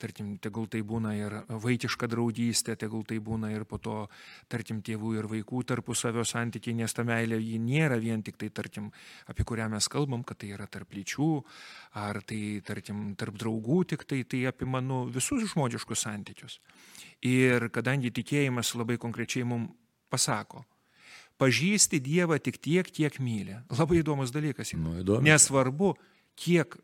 tarkim, 0.00 0.32
tegul 0.40 0.66
tai 0.70 0.80
būna 0.86 1.12
ir 1.18 1.34
vaikiška 1.60 2.08
draugystė, 2.10 2.76
tegul 2.80 3.04
tai 3.04 3.18
būna 3.20 3.50
ir 3.52 3.66
po 3.68 3.78
to, 3.82 3.96
tarkim, 4.48 4.80
tėvų 4.86 5.12
ir 5.18 5.28
vaikų 5.30 5.62
tarpusavio 5.68 6.24
santykiai, 6.24 6.78
nes 6.78 6.96
ta 6.96 7.04
meilė 7.06 7.40
ji 7.40 7.60
nėra 7.60 8.00
vien 8.00 8.24
tik 8.24 8.40
tai, 8.40 8.48
tarkim, 8.48 8.88
apie 9.30 9.44
kurią 9.44 9.68
mes 9.72 9.88
kalbam, 9.92 10.24
kad 10.24 10.40
tai 10.40 10.54
yra 10.56 10.66
tarp 10.70 10.96
lyčių, 10.96 11.30
ar 12.00 12.22
tai, 12.24 12.40
tarkim, 12.66 13.10
tarp 13.20 13.36
draugų, 13.40 13.82
tik 13.92 14.06
tai, 14.08 14.22
tai 14.24 14.46
apima 14.50 14.80
nu, 14.84 15.04
visus 15.12 15.44
žmogiškus 15.52 16.06
santykius. 16.06 16.58
Ir 17.26 17.68
kadangi 17.74 18.12
tikėjimas 18.16 18.72
labai 18.80 18.96
konkrečiai 19.00 19.44
mums 19.44 19.76
pasako, 20.10 20.64
pažįsti 21.40 22.00
Dievą 22.04 22.38
tik 22.42 22.60
tiek, 22.62 22.86
kiek 22.86 23.18
myli. 23.22 23.56
Labai 23.72 24.00
įdomus 24.02 24.32
dalykas. 24.34 24.74
Nu, 24.76 24.98
įdomu. 25.00 25.24
Nesvarbu, 25.26 25.94
kiek 26.40 26.76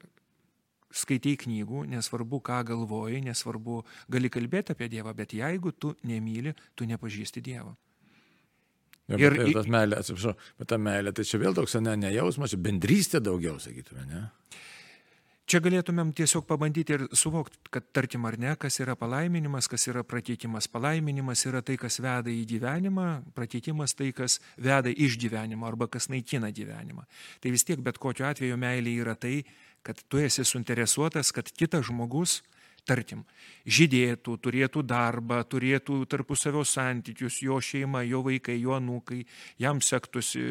skaitai 0.96 1.36
knygų, 1.40 1.84
nesvarbu, 1.92 2.40
ką 2.44 2.62
galvoji, 2.70 3.20
nesvarbu, 3.26 3.82
gali 4.12 4.30
kalbėti 4.32 4.72
apie 4.72 4.88
Dievą, 4.92 5.12
bet 5.16 5.34
jeigu 5.36 5.72
tu 5.76 5.92
nemyli, 6.08 6.54
tu 6.74 6.88
nepažįsti 6.88 7.42
Dievo. 7.44 7.74
Ja, 9.06 9.20
Ir 9.20 9.36
ir, 9.38 9.52
tas 9.54 9.68
meilė, 9.70 10.00
atsiprašau, 10.00 10.32
bet 10.58 10.68
ta 10.72 10.80
meilė, 10.82 11.12
tai 11.14 11.22
čia 11.28 11.38
vėl 11.38 11.54
toks, 11.54 11.76
ne, 11.78 11.92
ne 12.00 12.08
jausmas, 12.10 12.50
čia 12.50 12.58
bendrystė 12.58 13.20
daugiau, 13.22 13.60
sakytume, 13.62 14.02
ne? 14.10 14.22
Čia 15.46 15.60
galėtumėm 15.62 16.08
tiesiog 16.10 16.42
pabandyti 16.42 16.96
ir 16.96 17.02
suvokti, 17.14 17.60
kad 17.70 17.84
tarkim 17.94 18.24
ar 18.26 18.34
ne, 18.42 18.56
kas 18.58 18.80
yra 18.82 18.96
palaiminimas, 18.98 19.68
kas 19.70 19.84
yra 19.86 20.02
prakeikimas. 20.02 20.66
Palaiminimas 20.66 21.44
yra 21.46 21.60
tai, 21.62 21.76
kas 21.78 22.00
veda 22.02 22.32
į 22.32 22.40
gyvenimą, 22.50 23.04
prakeikimas 23.36 23.94
tai, 23.94 24.08
kas 24.10 24.40
veda 24.58 24.90
iš 24.90 25.14
gyvenimo 25.22 25.68
arba 25.68 25.86
kas 25.86 26.10
naikina 26.10 26.50
gyvenimą. 26.50 27.06
Tai 27.38 27.52
vis 27.54 27.62
tiek 27.62 27.78
bet 27.78 28.02
kokiu 28.02 28.26
atveju 28.26 28.58
meilė 28.58 28.96
yra 29.04 29.14
tai, 29.14 29.44
kad 29.86 30.02
tu 30.10 30.18
esi 30.18 30.42
suinteresuotas, 30.42 31.30
kad 31.30 31.54
kitas 31.54 31.86
žmogus, 31.86 32.40
tarkim, 32.86 33.24
žydėtų, 33.66 34.36
turėtų 34.42 34.82
darbą, 34.86 35.40
turėtų 35.50 35.98
tarpusavio 36.10 36.62
santykius, 36.66 37.40
jo 37.44 37.58
šeima, 37.62 38.04
jo 38.06 38.22
vaikai, 38.26 38.56
jo 38.62 38.76
anūkai, 38.78 39.22
jam 39.62 39.82
sektųsi, 39.84 40.42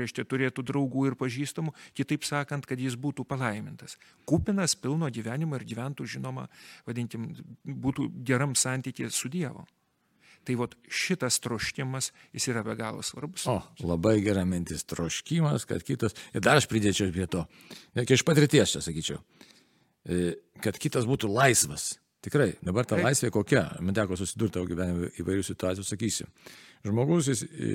reiškia, 0.00 0.26
turėtų 0.28 0.66
draugų 0.66 1.06
ir 1.10 1.18
pažįstamų, 1.20 1.74
kitaip 1.96 2.26
sakant, 2.26 2.66
kad 2.66 2.82
jis 2.82 2.98
būtų 2.98 3.26
palaimintas. 3.28 3.96
Kupinas 4.28 4.76
pilno 4.78 5.10
gyvenimo 5.12 5.58
ir 5.58 5.66
gyventų, 5.68 6.08
žinoma, 6.16 6.48
vadinkim, 6.88 7.32
būtų 7.64 8.10
geram 8.26 8.58
santykė 8.58 9.10
su 9.14 9.30
Dievu. 9.32 9.66
Tai 10.46 10.54
vot 10.60 10.76
šitas 10.86 11.40
troškimas, 11.42 12.12
jis 12.34 12.44
yra 12.52 12.62
be 12.62 12.76
galo 12.78 13.02
svarbus. 13.02 13.48
O, 13.50 13.56
labai 13.82 14.20
gera 14.22 14.44
mintis, 14.46 14.84
troškimas, 14.86 15.66
kad 15.66 15.82
kitas, 15.82 16.14
ir 16.30 16.44
dar 16.44 16.60
aš 16.60 16.68
pridėčiau 16.70 17.10
prie 17.10 17.26
to, 17.30 17.42
net 17.98 18.12
iš 18.14 18.22
patirties 18.26 18.76
čia 18.76 18.82
sakyčiau, 18.84 19.18
kad 20.62 20.78
kitas 20.80 21.06
būtų 21.08 21.30
laisvas. 21.32 21.94
Tikrai, 22.26 22.56
dabar 22.64 22.86
ta 22.86 22.96
Taip. 22.96 23.06
laisvė 23.06 23.30
kokia, 23.34 23.62
man 23.84 23.94
teko 23.94 24.16
susidurti 24.18 24.56
tavo 24.56 24.66
gyvenime 24.66 25.12
įvairių 25.20 25.44
situacijų, 25.46 25.84
sakysim. 25.86 26.30
Žmogus 26.86 27.28
jis 27.30 27.42
e, 27.46 27.74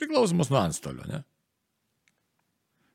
priklausomas 0.00 0.48
nuo 0.52 0.60
antstolio, 0.62 1.04
ne? 1.10 1.20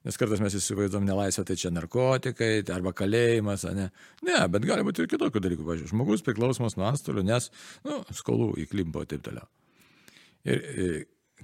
Nes 0.07 0.15
kartais 0.17 0.39
mes 0.41 0.55
įsivaizduom 0.55 1.03
nelaisvę, 1.05 1.43
tai 1.45 1.57
čia 1.59 1.69
narkotikai, 1.75 2.63
tai 2.65 2.77
arba 2.77 2.93
kalėjimas, 2.95 3.67
ne? 3.75 3.89
Ne, 4.25 4.39
bet 4.49 4.65
gali 4.65 4.85
būti 4.87 5.03
ir 5.03 5.11
kitokių 5.11 5.43
dalykų. 5.43 5.67
Pavyzdžiui, 5.67 5.91
žmogus 5.91 6.23
priklausomas 6.25 6.77
nuo 6.79 6.87
antstolio, 6.87 7.25
nes, 7.27 7.51
nu, 7.85 7.99
skolų 8.15 8.53
įklimpo 8.63 9.03
ir 9.03 9.11
taip 9.11 9.25
toliau. 9.27 9.45
Ir 10.47 10.63
e, 10.63 10.89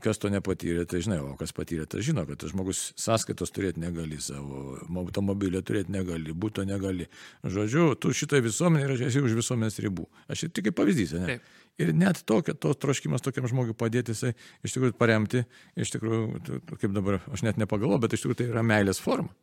kas 0.03 0.19
to 0.21 0.29
nepatyrė, 0.33 0.85
tai 0.89 1.01
žinai, 1.05 1.19
o 1.23 1.35
kas 1.39 1.53
patyrė, 1.55 1.85
tai 1.89 2.01
žino, 2.05 2.25
kad 2.27 2.39
tas 2.41 2.51
žmogus 2.51 2.81
sąskaitos 2.99 3.53
turėti 3.55 3.81
negali, 3.83 4.19
savo 4.23 4.79
automobilio 5.01 5.61
turėti 5.65 5.93
negali, 5.95 6.35
būto 6.35 6.65
negali. 6.67 7.07
Žodžiu, 7.43 7.93
tu 7.99 8.13
šitoje 8.15 8.45
visuomenėje 8.45 8.87
ir 8.87 8.95
aš 8.95 9.05
esi 9.09 9.23
už 9.23 9.37
visuomenės 9.39 9.79
ribų. 9.85 10.07
Aš 10.31 10.47
tik 10.49 10.69
kaip 10.69 10.77
pavyzdys, 10.79 11.15
ne? 11.19 11.35
Taip. 11.35 11.53
Ir 11.81 11.91
net 11.91 12.21
tokio, 12.27 12.55
tos 12.55 12.77
troškimas 12.79 13.23
tokiam 13.23 13.47
žmogui 13.51 13.75
padėti, 13.75 14.13
jisai 14.15 14.31
iš 14.63 14.77
tikrųjų 14.77 14.95
paremti, 14.99 15.43
iš 15.75 15.91
tikrųjų, 15.97 16.61
kaip 16.79 16.93
dabar, 16.95 17.19
aš 17.35 17.43
net 17.47 17.59
nepagalvoju, 17.59 18.03
bet 18.05 18.15
iš 18.15 18.23
tikrųjų 18.23 18.39
tai 18.39 18.47
yra 18.53 18.63
meilės 18.63 19.01
forma. 19.03 19.33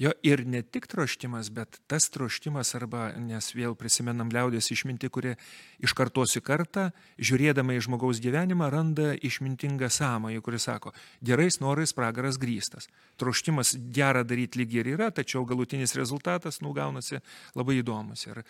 Jo 0.00 0.14
ir 0.24 0.46
ne 0.48 0.62
tik 0.64 0.86
troštimas, 0.88 1.50
bet 1.52 1.76
tas 1.84 2.06
troštimas 2.08 2.70
arba, 2.78 3.10
nes 3.20 3.50
vėl 3.52 3.74
prisimenam 3.76 4.30
liaudės 4.32 4.70
išminti, 4.72 5.10
kuri 5.12 5.34
iš 5.84 5.92
kartos 5.92 6.38
į 6.38 6.40
kartą, 6.40 6.86
žiūrėdama 7.20 7.74
į 7.76 7.82
žmogaus 7.84 8.22
gyvenimą, 8.24 8.70
randa 8.72 9.10
išmintingą 9.20 9.90
sąmąjį, 9.92 10.40
kuris 10.46 10.64
sako, 10.70 10.94
gerais 11.20 11.58
norais 11.60 11.92
pragaras 11.92 12.38
grįstas. 12.40 12.88
Troštimas 13.20 13.74
gerą 13.92 14.22
daryti 14.24 14.62
lyg 14.62 14.72
ir 14.78 14.88
yra, 14.94 15.10
tačiau 15.12 15.44
galutinis 15.44 15.92
rezultatas 15.98 16.62
nugaunasi 16.64 17.20
labai 17.60 17.76
įdomus. 17.82 18.22
Ir 18.30 18.40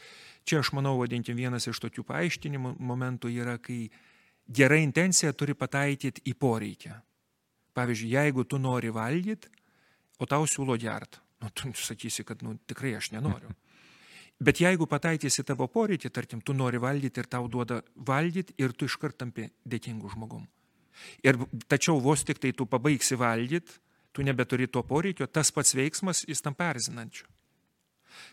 čia 0.47 0.61
aš 0.63 0.71
manau, 0.79 0.93
vadinkim, 1.01 1.35
vienas 1.35 1.67
iš 1.67 1.81
tokių 1.83 2.05
paaiškinimų 2.13 2.77
momentų 2.79 3.33
yra, 3.35 3.57
kai 3.59 3.89
gera 4.47 4.79
intencija 4.79 5.33
turi 5.35 5.59
pataikyti 5.59 6.23
į 6.31 6.37
poreikį. 6.39 6.95
Pavyzdžiui, 7.75 8.15
jeigu 8.15 8.47
tu 8.47 8.63
nori 8.63 8.95
valgyti, 8.95 9.51
o 10.23 10.31
tau 10.31 10.47
siūlo 10.47 10.79
gert. 10.79 11.19
Nu, 11.41 11.49
tu 11.55 11.73
sakysi, 11.75 12.25
kad 12.29 12.43
nu, 12.45 12.59
tikrai 12.69 12.95
aš 12.99 13.11
nenoriu. 13.15 13.53
Bet 14.41 14.61
jeigu 14.61 14.87
pataikysi 14.89 15.45
tavo 15.45 15.67
poreikį, 15.69 16.11
tarkim, 16.13 16.41
tu 16.41 16.55
nori 16.57 16.81
valgyti 16.81 17.21
ir 17.21 17.29
tau 17.29 17.49
duoda 17.49 17.83
valgyti 17.95 18.57
ir 18.61 18.73
tu 18.73 18.89
iškart 18.89 19.19
tampi 19.21 19.51
dėkingų 19.69 20.15
žmogum. 20.15 20.47
Ir 21.25 21.37
tačiau 21.69 22.01
vos 22.01 22.25
tik 22.25 22.41
tai 22.41 22.53
tu 22.57 22.67
pabaigsi 22.69 23.19
valgyti, 23.21 23.77
tu 24.13 24.25
nebeturi 24.25 24.69
to 24.69 24.83
poreikio, 24.85 25.29
tas 25.29 25.53
pats 25.53 25.77
veiksmas 25.77 26.25
jis 26.29 26.41
tam 26.45 26.57
perzinančiu. 26.57 27.29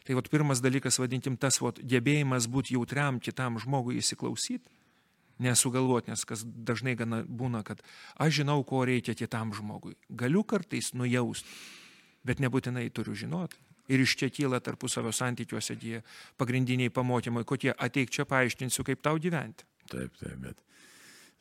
Tai 0.08 0.16
vat 0.18 0.30
pirmas 0.32 0.62
dalykas, 0.64 0.98
vadinkim, 1.00 1.38
tas 1.38 1.60
vat, 1.62 1.80
gebėjimas 1.80 2.48
būti 2.52 2.76
jautriam 2.76 3.20
kitam 3.24 3.60
žmogui 3.62 4.00
įsiklausyti, 4.02 4.66
nesugalvoti, 5.44 6.12
nes 6.12 6.24
kas 6.26 6.44
dažnai 6.44 6.96
gana 6.98 7.22
būna, 7.24 7.62
kad 7.68 7.84
aš 8.18 8.40
žinau, 8.42 8.64
ko 8.68 8.84
reikia 8.90 9.16
kitam 9.16 9.54
žmogui. 9.54 9.96
Galiu 10.10 10.44
kartais 10.48 10.94
nujausti, 10.98 11.52
bet 12.27 12.43
nebūtinai 12.43 12.89
turiu 12.93 13.15
žinoti. 13.17 13.60
Ir 13.88 14.03
iš 14.03 14.17
čia 14.19 14.27
kyla 14.34 14.60
tarpusavio 14.63 15.13
santykiuose 15.15 15.77
tie 15.79 16.01
pagrindiniai 16.39 16.91
pamokymai, 16.91 17.46
kokie 17.48 17.72
ateik 17.72 18.12
čia 18.12 18.27
paaiškinsiu, 18.27 18.84
kaip 18.88 19.03
tau 19.03 19.19
gyventi. 19.24 19.67
Taip, 19.88 20.15
taip, 20.19 20.36
bet. 20.43 20.63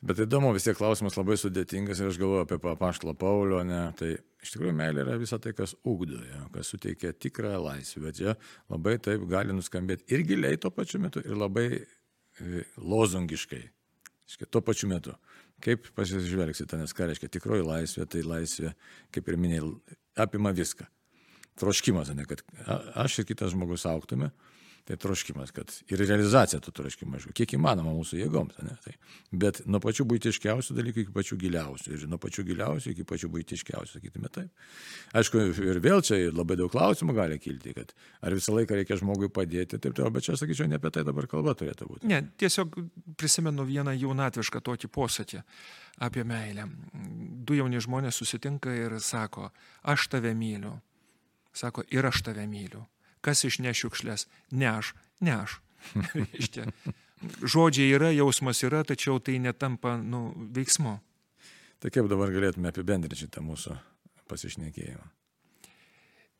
Bet 0.07 0.19
įdomu, 0.21 0.51
vis 0.53 0.67
tiek 0.67 0.77
klausimas 0.77 1.17
labai 1.17 1.35
sudėtingas 1.41 1.99
ir 1.99 2.11
aš 2.11 2.19
galvoju 2.21 2.45
apie 2.45 2.59
papaštalą 2.61 3.15
Paulio, 3.17 3.63
ne, 3.65 3.79
tai 3.97 4.11
iš 4.45 4.53
tikrųjų 4.53 4.75
meilė 4.77 5.01
yra 5.03 5.15
visa 5.17 5.39
tai, 5.41 5.55
kas 5.57 5.73
ugdo, 5.81 6.19
ja, 6.21 6.43
kas 6.53 6.69
suteikia 6.71 7.15
tikrą 7.17 7.55
laisvę, 7.63 8.03
bet 8.05 8.19
čia 8.19 8.35
labai 8.69 8.99
taip 9.01 9.25
gali 9.27 9.57
nuskambėti 9.57 10.05
ir 10.13 10.23
giliai 10.29 10.61
tuo 10.61 10.69
pačiu 10.71 11.01
metu, 11.01 11.23
ir 11.25 11.41
labai 11.41 11.65
e, 11.73 12.61
lozungiškai, 12.77 13.63
Reiškia, 14.27 14.47
tuo 14.51 14.61
pačiu 14.61 14.89
metu. 14.91 15.13
Kaip 15.63 15.87
pasižvelgsite, 15.95 16.77
nes 16.77 16.93
ką 16.93 17.07
reiškia 17.07 17.29
tikroji 17.31 17.63
laisvė, 17.63 18.05
tai 18.11 18.25
laisvė, 18.27 18.73
kaip 19.15 19.29
ir 19.31 19.37
minėjai, 19.39 19.69
apima 20.17 20.51
viską. 20.55 20.85
Troškimas, 21.57 22.11
ne, 22.13 22.25
kad 22.29 22.43
aš 22.93 23.19
ir 23.19 23.25
kitas 23.31 23.53
žmogus 23.55 23.87
auktume, 23.89 24.29
tai 24.87 24.95
troškimas, 24.97 25.51
kad 25.51 25.71
ir 25.91 25.99
realizacija 25.99 26.61
to 26.63 26.71
troškimo, 26.71 27.17
aišku, 27.17 27.33
kiek 27.35 27.57
įmanoma 27.57 27.91
mūsų 27.97 28.21
jėgoms, 28.21 28.55
ne, 28.63 28.75
tai, 28.85 28.93
bet 29.35 29.59
nuo 29.67 29.81
pačių 29.83 30.05
būtiškiausių 30.07 30.77
dalykų 30.77 31.03
iki 31.03 31.15
pačių 31.15 31.37
giliausių 31.41 31.95
ir 31.97 32.05
nuo 32.07 32.19
pačių 32.23 32.45
giliausių 32.47 32.93
iki 32.93 33.05
pačių 33.09 33.29
būtiškiausių, 33.33 33.97
sakytume 33.97 34.31
taip. 34.31 34.63
Aišku, 35.17 35.43
ir 35.67 35.81
vėl 35.83 36.03
čia 36.07 36.21
labai 36.31 36.55
daug 36.61 36.71
klausimų 36.71 37.17
gali 37.19 37.39
kilti, 37.43 37.75
kad 37.75 37.91
ar 38.23 38.37
visą 38.37 38.55
laiką 38.55 38.79
reikia 38.79 38.99
žmogui 39.01 39.27
padėti, 39.33 39.75
taip 39.75 39.97
toliau, 39.97 40.15
bet 40.15 40.29
čia, 40.29 40.39
sakyčiau, 40.39 40.71
ne 40.71 40.79
apie 40.79 40.93
tai 40.95 41.03
dabar 41.07 41.27
kalba 41.27 41.57
turėtų 41.59 41.91
būti. 41.91 42.07
Ne, 42.07 42.23
tiesiog 42.39 42.79
prisimenu 43.19 43.67
vieną 43.67 43.97
jaunatvišką 43.99 44.63
tokį 44.71 44.91
posakį 44.95 45.43
apie 46.07 46.23
meilę. 46.27 46.69
Du 47.43 47.59
jauni 47.59 47.83
žmonės 47.83 48.23
susitinka 48.23 48.71
ir 48.71 49.01
sako, 49.03 49.51
aš 49.83 50.07
tave 50.15 50.31
myliu. 50.37 50.77
Sako, 51.57 51.83
ir 51.91 52.05
aš 52.05 52.21
tave 52.27 52.45
myliu. 52.47 52.85
Kas 53.27 53.43
išneš 53.43 53.83
šiukšlės? 53.83 54.23
Ne 54.55 54.69
aš, 54.71 54.93
ne 55.19 55.35
aš. 55.35 55.59
Žodžiai 57.51 57.91
yra, 57.97 58.13
jausmas 58.15 58.63
yra, 58.63 58.85
tačiau 58.87 59.19
tai 59.19 59.35
netampa 59.43 59.97
nu, 59.99 60.29
veiksmu. 60.55 60.95
Tai 61.83 61.91
kaip 61.93 62.07
dabar 62.09 62.31
galėtume 62.31 62.71
apibendrinti 62.71 63.25
šitą 63.25 63.43
mūsų 63.43 63.75
pasišnekėjimą? 64.31 65.05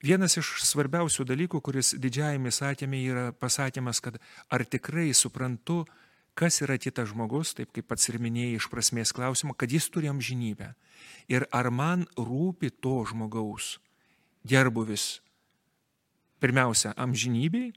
Vienas 0.05 0.37
iš 0.37 0.59
svarbiausių 0.61 1.25
dalykų, 1.25 1.59
kuris 1.65 1.95
didžiajame 1.97 2.51
įsakymė 2.53 2.99
yra 3.09 3.25
pasakymas, 3.33 3.99
kad 4.05 4.19
ar 4.53 4.63
tikrai 4.63 5.09
suprantu, 5.17 5.83
kas 6.37 6.61
yra 6.61 6.77
kitas 6.77 7.09
žmogus, 7.09 7.55
taip 7.57 7.73
kaip 7.73 7.87
pats 7.89 8.05
ir 8.11 8.19
minėjai 8.21 8.59
iš 8.59 8.69
prasmės 8.69 9.13
klausimo, 9.17 9.57
kad 9.57 9.73
jis 9.73 9.89
turi 9.89 10.11
amžinybę. 10.13 10.75
Ir 11.33 11.47
ar 11.49 11.71
man 11.73 12.05
rūpi 12.13 12.69
to 12.77 13.01
žmogaus 13.09 13.79
gerbuvis, 14.47 15.17
pirmiausia, 16.43 16.93
amžinybei. 16.97 17.71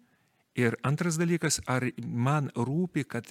Ir 0.59 0.75
antras 0.85 1.15
dalykas, 1.17 1.61
ar 1.71 1.87
man 2.03 2.49
rūpi, 2.59 3.05
kad 3.09 3.29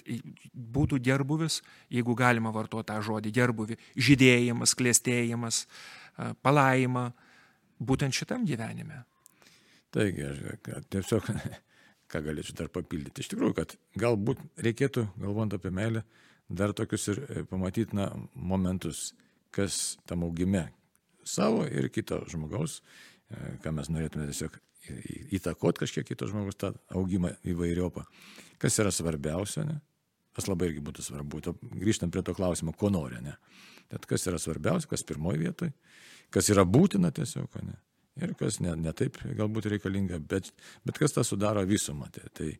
būtų 0.54 0.98
gerbuvis, 1.04 1.60
jeigu 1.92 2.14
galima 2.16 2.50
vartoti 2.54 2.88
tą 2.88 2.96
žodį 3.04 3.32
gerbuvi, 3.36 3.76
žydėjimas, 3.92 4.72
klėstėjimas, 4.74 5.66
palaima, 6.40 7.10
būtent 7.78 8.16
šitam 8.16 8.46
gyvenime. 8.48 9.04
Taigi, 9.92 10.24
aš 10.24 10.88
tiesiog 10.90 11.28
ką 12.10 12.22
galėčiau 12.24 12.56
dar 12.58 12.70
papildyti. 12.72 13.22
Iš 13.22 13.32
tikrųjų, 13.34 13.56
kad 13.60 13.76
galbūt 14.00 14.40
reikėtų, 14.64 15.06
galvojant 15.20 15.56
apie 15.58 15.72
meilę, 15.74 16.04
dar 16.50 16.74
tokius 16.76 17.08
ir 17.12 17.22
e, 17.26 17.44
pamatyti 17.50 17.96
na, 17.96 18.10
momentus, 18.34 19.10
kas 19.54 19.98
tam 20.10 20.24
augime 20.26 20.68
savo 21.26 21.66
ir 21.68 21.90
kito 21.94 22.20
žmogaus, 22.30 22.80
e, 23.30 23.56
ką 23.62 23.74
mes 23.76 23.90
norėtume 23.92 24.26
tiesiog 24.30 24.58
įtakot 25.36 25.78
kažkiek 25.80 26.06
kito 26.08 26.28
žmogus 26.30 26.58
tą 26.60 26.72
augimą 26.96 27.34
įvairiopą. 27.46 28.04
Kas 28.60 28.78
yra 28.82 28.92
svarbiausia, 28.94 29.64
ne? 29.68 29.78
Tas 30.36 30.46
labai 30.46 30.70
irgi 30.70 30.82
būtų 30.84 31.04
svarbu. 31.04 31.40
To, 31.44 31.54
grįžtant 31.74 32.12
prie 32.14 32.22
to 32.24 32.34
klausimo, 32.36 32.72
ko 32.76 32.90
nori, 32.92 33.20
ne? 33.24 33.34
Tad 33.90 34.06
kas 34.08 34.26
yra 34.30 34.38
svarbiausia, 34.40 34.88
kas 34.90 35.04
pirmoji 35.06 35.42
vietoj, 35.42 35.72
kas 36.30 36.50
yra 36.52 36.64
būtina 36.64 37.10
tiesiog, 37.14 37.56
ne? 37.66 37.76
Ir 38.20 38.34
kas 38.38 38.58
ne, 38.60 38.74
ne 38.76 38.92
taip 38.96 39.16
galbūt 39.36 39.68
reikalinga, 39.70 40.18
bet, 40.30 40.50
bet 40.86 40.98
kas 40.98 41.14
tą 41.16 41.24
sudaro 41.26 41.62
visumą. 41.66 42.10
Tai, 42.14 42.26
tai 42.36 42.50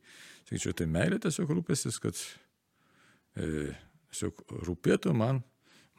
sakyčiau, 0.49 0.75
tai 0.77 0.87
meilė 0.91 1.21
tiesiog 1.23 1.51
rūpėsis, 1.59 1.99
kad 2.03 2.17
e, 3.37 3.73
tiesiog 4.11 4.45
rūpėtų 4.69 5.15
man, 5.17 5.43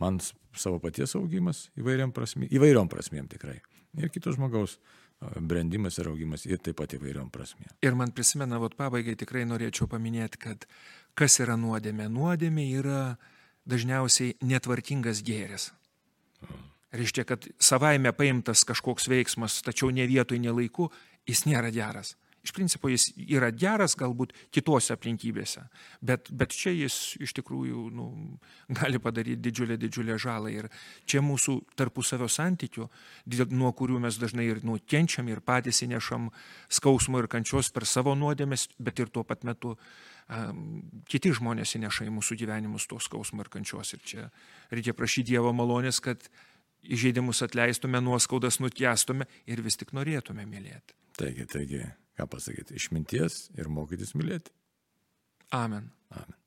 man 0.01 0.19
savo 0.57 0.79
paties 0.83 1.15
augimas 1.19 1.67
įvairiom 1.79 2.13
prasmėm, 2.15 2.49
įvairiom 2.51 2.89
prasmėm 2.91 3.29
tikrai. 3.31 3.59
Ir 3.99 4.11
kito 4.11 4.31
žmogaus 4.33 4.77
brendimas 5.21 5.99
ir 6.01 6.09
augimas 6.09 6.45
ir 6.49 6.61
taip 6.63 6.79
pat 6.81 6.95
įvairiom 6.97 7.29
prasmėm. 7.33 7.69
Ir 7.85 7.97
man 7.97 8.13
prisimena, 8.15 8.59
vat 8.61 8.75
pabaigai 8.79 9.15
tikrai 9.19 9.43
norėčiau 9.49 9.87
paminėti, 9.91 10.41
kad 10.41 10.65
kas 11.17 11.39
yra 11.43 11.57
nuodėmė? 11.59 12.09
Nuodėmė 12.11 12.65
yra 12.79 13.01
dažniausiai 13.69 14.35
netvarkingas 14.41 15.21
gėris. 15.25 15.69
Reiškia, 16.91 17.23
kad 17.23 17.45
savaime 17.61 18.11
paimtas 18.11 18.65
kažkoks 18.67 19.07
veiksmas, 19.07 19.61
tačiau 19.63 19.93
ne 19.95 20.03
vietoj, 20.09 20.41
ne 20.43 20.51
laiku, 20.51 20.89
jis 21.29 21.45
nėra 21.47 21.71
geras. 21.71 22.17
Iš 22.41 22.53
principo 22.57 22.89
jis 22.89 23.11
yra 23.21 23.51
geras 23.53 23.93
galbūt 23.99 24.33
kitose 24.53 24.95
aplinkybėse, 24.95 25.61
bet, 26.01 26.31
bet 26.33 26.55
čia 26.57 26.73
jis 26.73 26.95
iš 27.21 27.35
tikrųjų 27.37 27.83
nu, 27.93 28.07
gali 28.79 29.01
padaryti 29.01 29.37
didžiulę, 29.45 29.77
didžiulę 29.81 30.17
žalą. 30.21 30.49
Ir 30.49 30.69
čia 31.05 31.21
mūsų 31.21 31.59
tarpusavio 31.77 32.29
santykių, 32.31 32.87
nuo 33.53 33.73
kurių 33.77 33.99
mes 34.01 34.17
dažnai 34.21 34.47
ir 34.49 34.63
nukenčiam 34.65 35.29
ir 35.29 35.43
patys 35.45 35.83
įnešam 35.85 36.31
skausmo 36.69 37.21
ir 37.21 37.29
kančios 37.29 37.69
per 37.69 37.85
savo 37.85 38.15
nuodėmės, 38.17 38.71
bet 38.81 39.03
ir 39.03 39.13
tuo 39.13 39.23
pat 39.27 39.45
metu 39.45 39.75
kiti 41.11 41.33
žmonės 41.35 41.75
įneša 41.77 42.07
į 42.07 42.15
mūsų 42.15 42.37
gyvenimus 42.39 42.87
to 42.89 42.97
skausmo 43.03 43.43
ir 43.43 43.51
kančios. 43.53 43.93
Ir 43.93 44.01
čia 44.07 44.29
reikia 44.71 44.95
prašyti 44.97 45.35
Dievo 45.35 45.51
malonės, 45.53 45.99
kad 46.01 46.23
įžeidimus 46.81 47.43
atleistume, 47.45 48.01
nuoskaudas 48.01 48.57
nutiestume 48.63 49.27
ir 49.45 49.61
vis 49.61 49.77
tik 49.77 49.93
norėtume 49.93 50.47
mylėti. 50.49 51.00
Taigi, 51.19 51.47
taigi, 51.49 51.81
ką 52.17 52.27
pasakyti, 52.31 52.77
išminties 52.79 53.47
ir 53.59 53.71
mokytis 53.71 54.15
mylėti. 54.17 54.53
Amen. 55.51 55.91
Amen. 56.15 56.40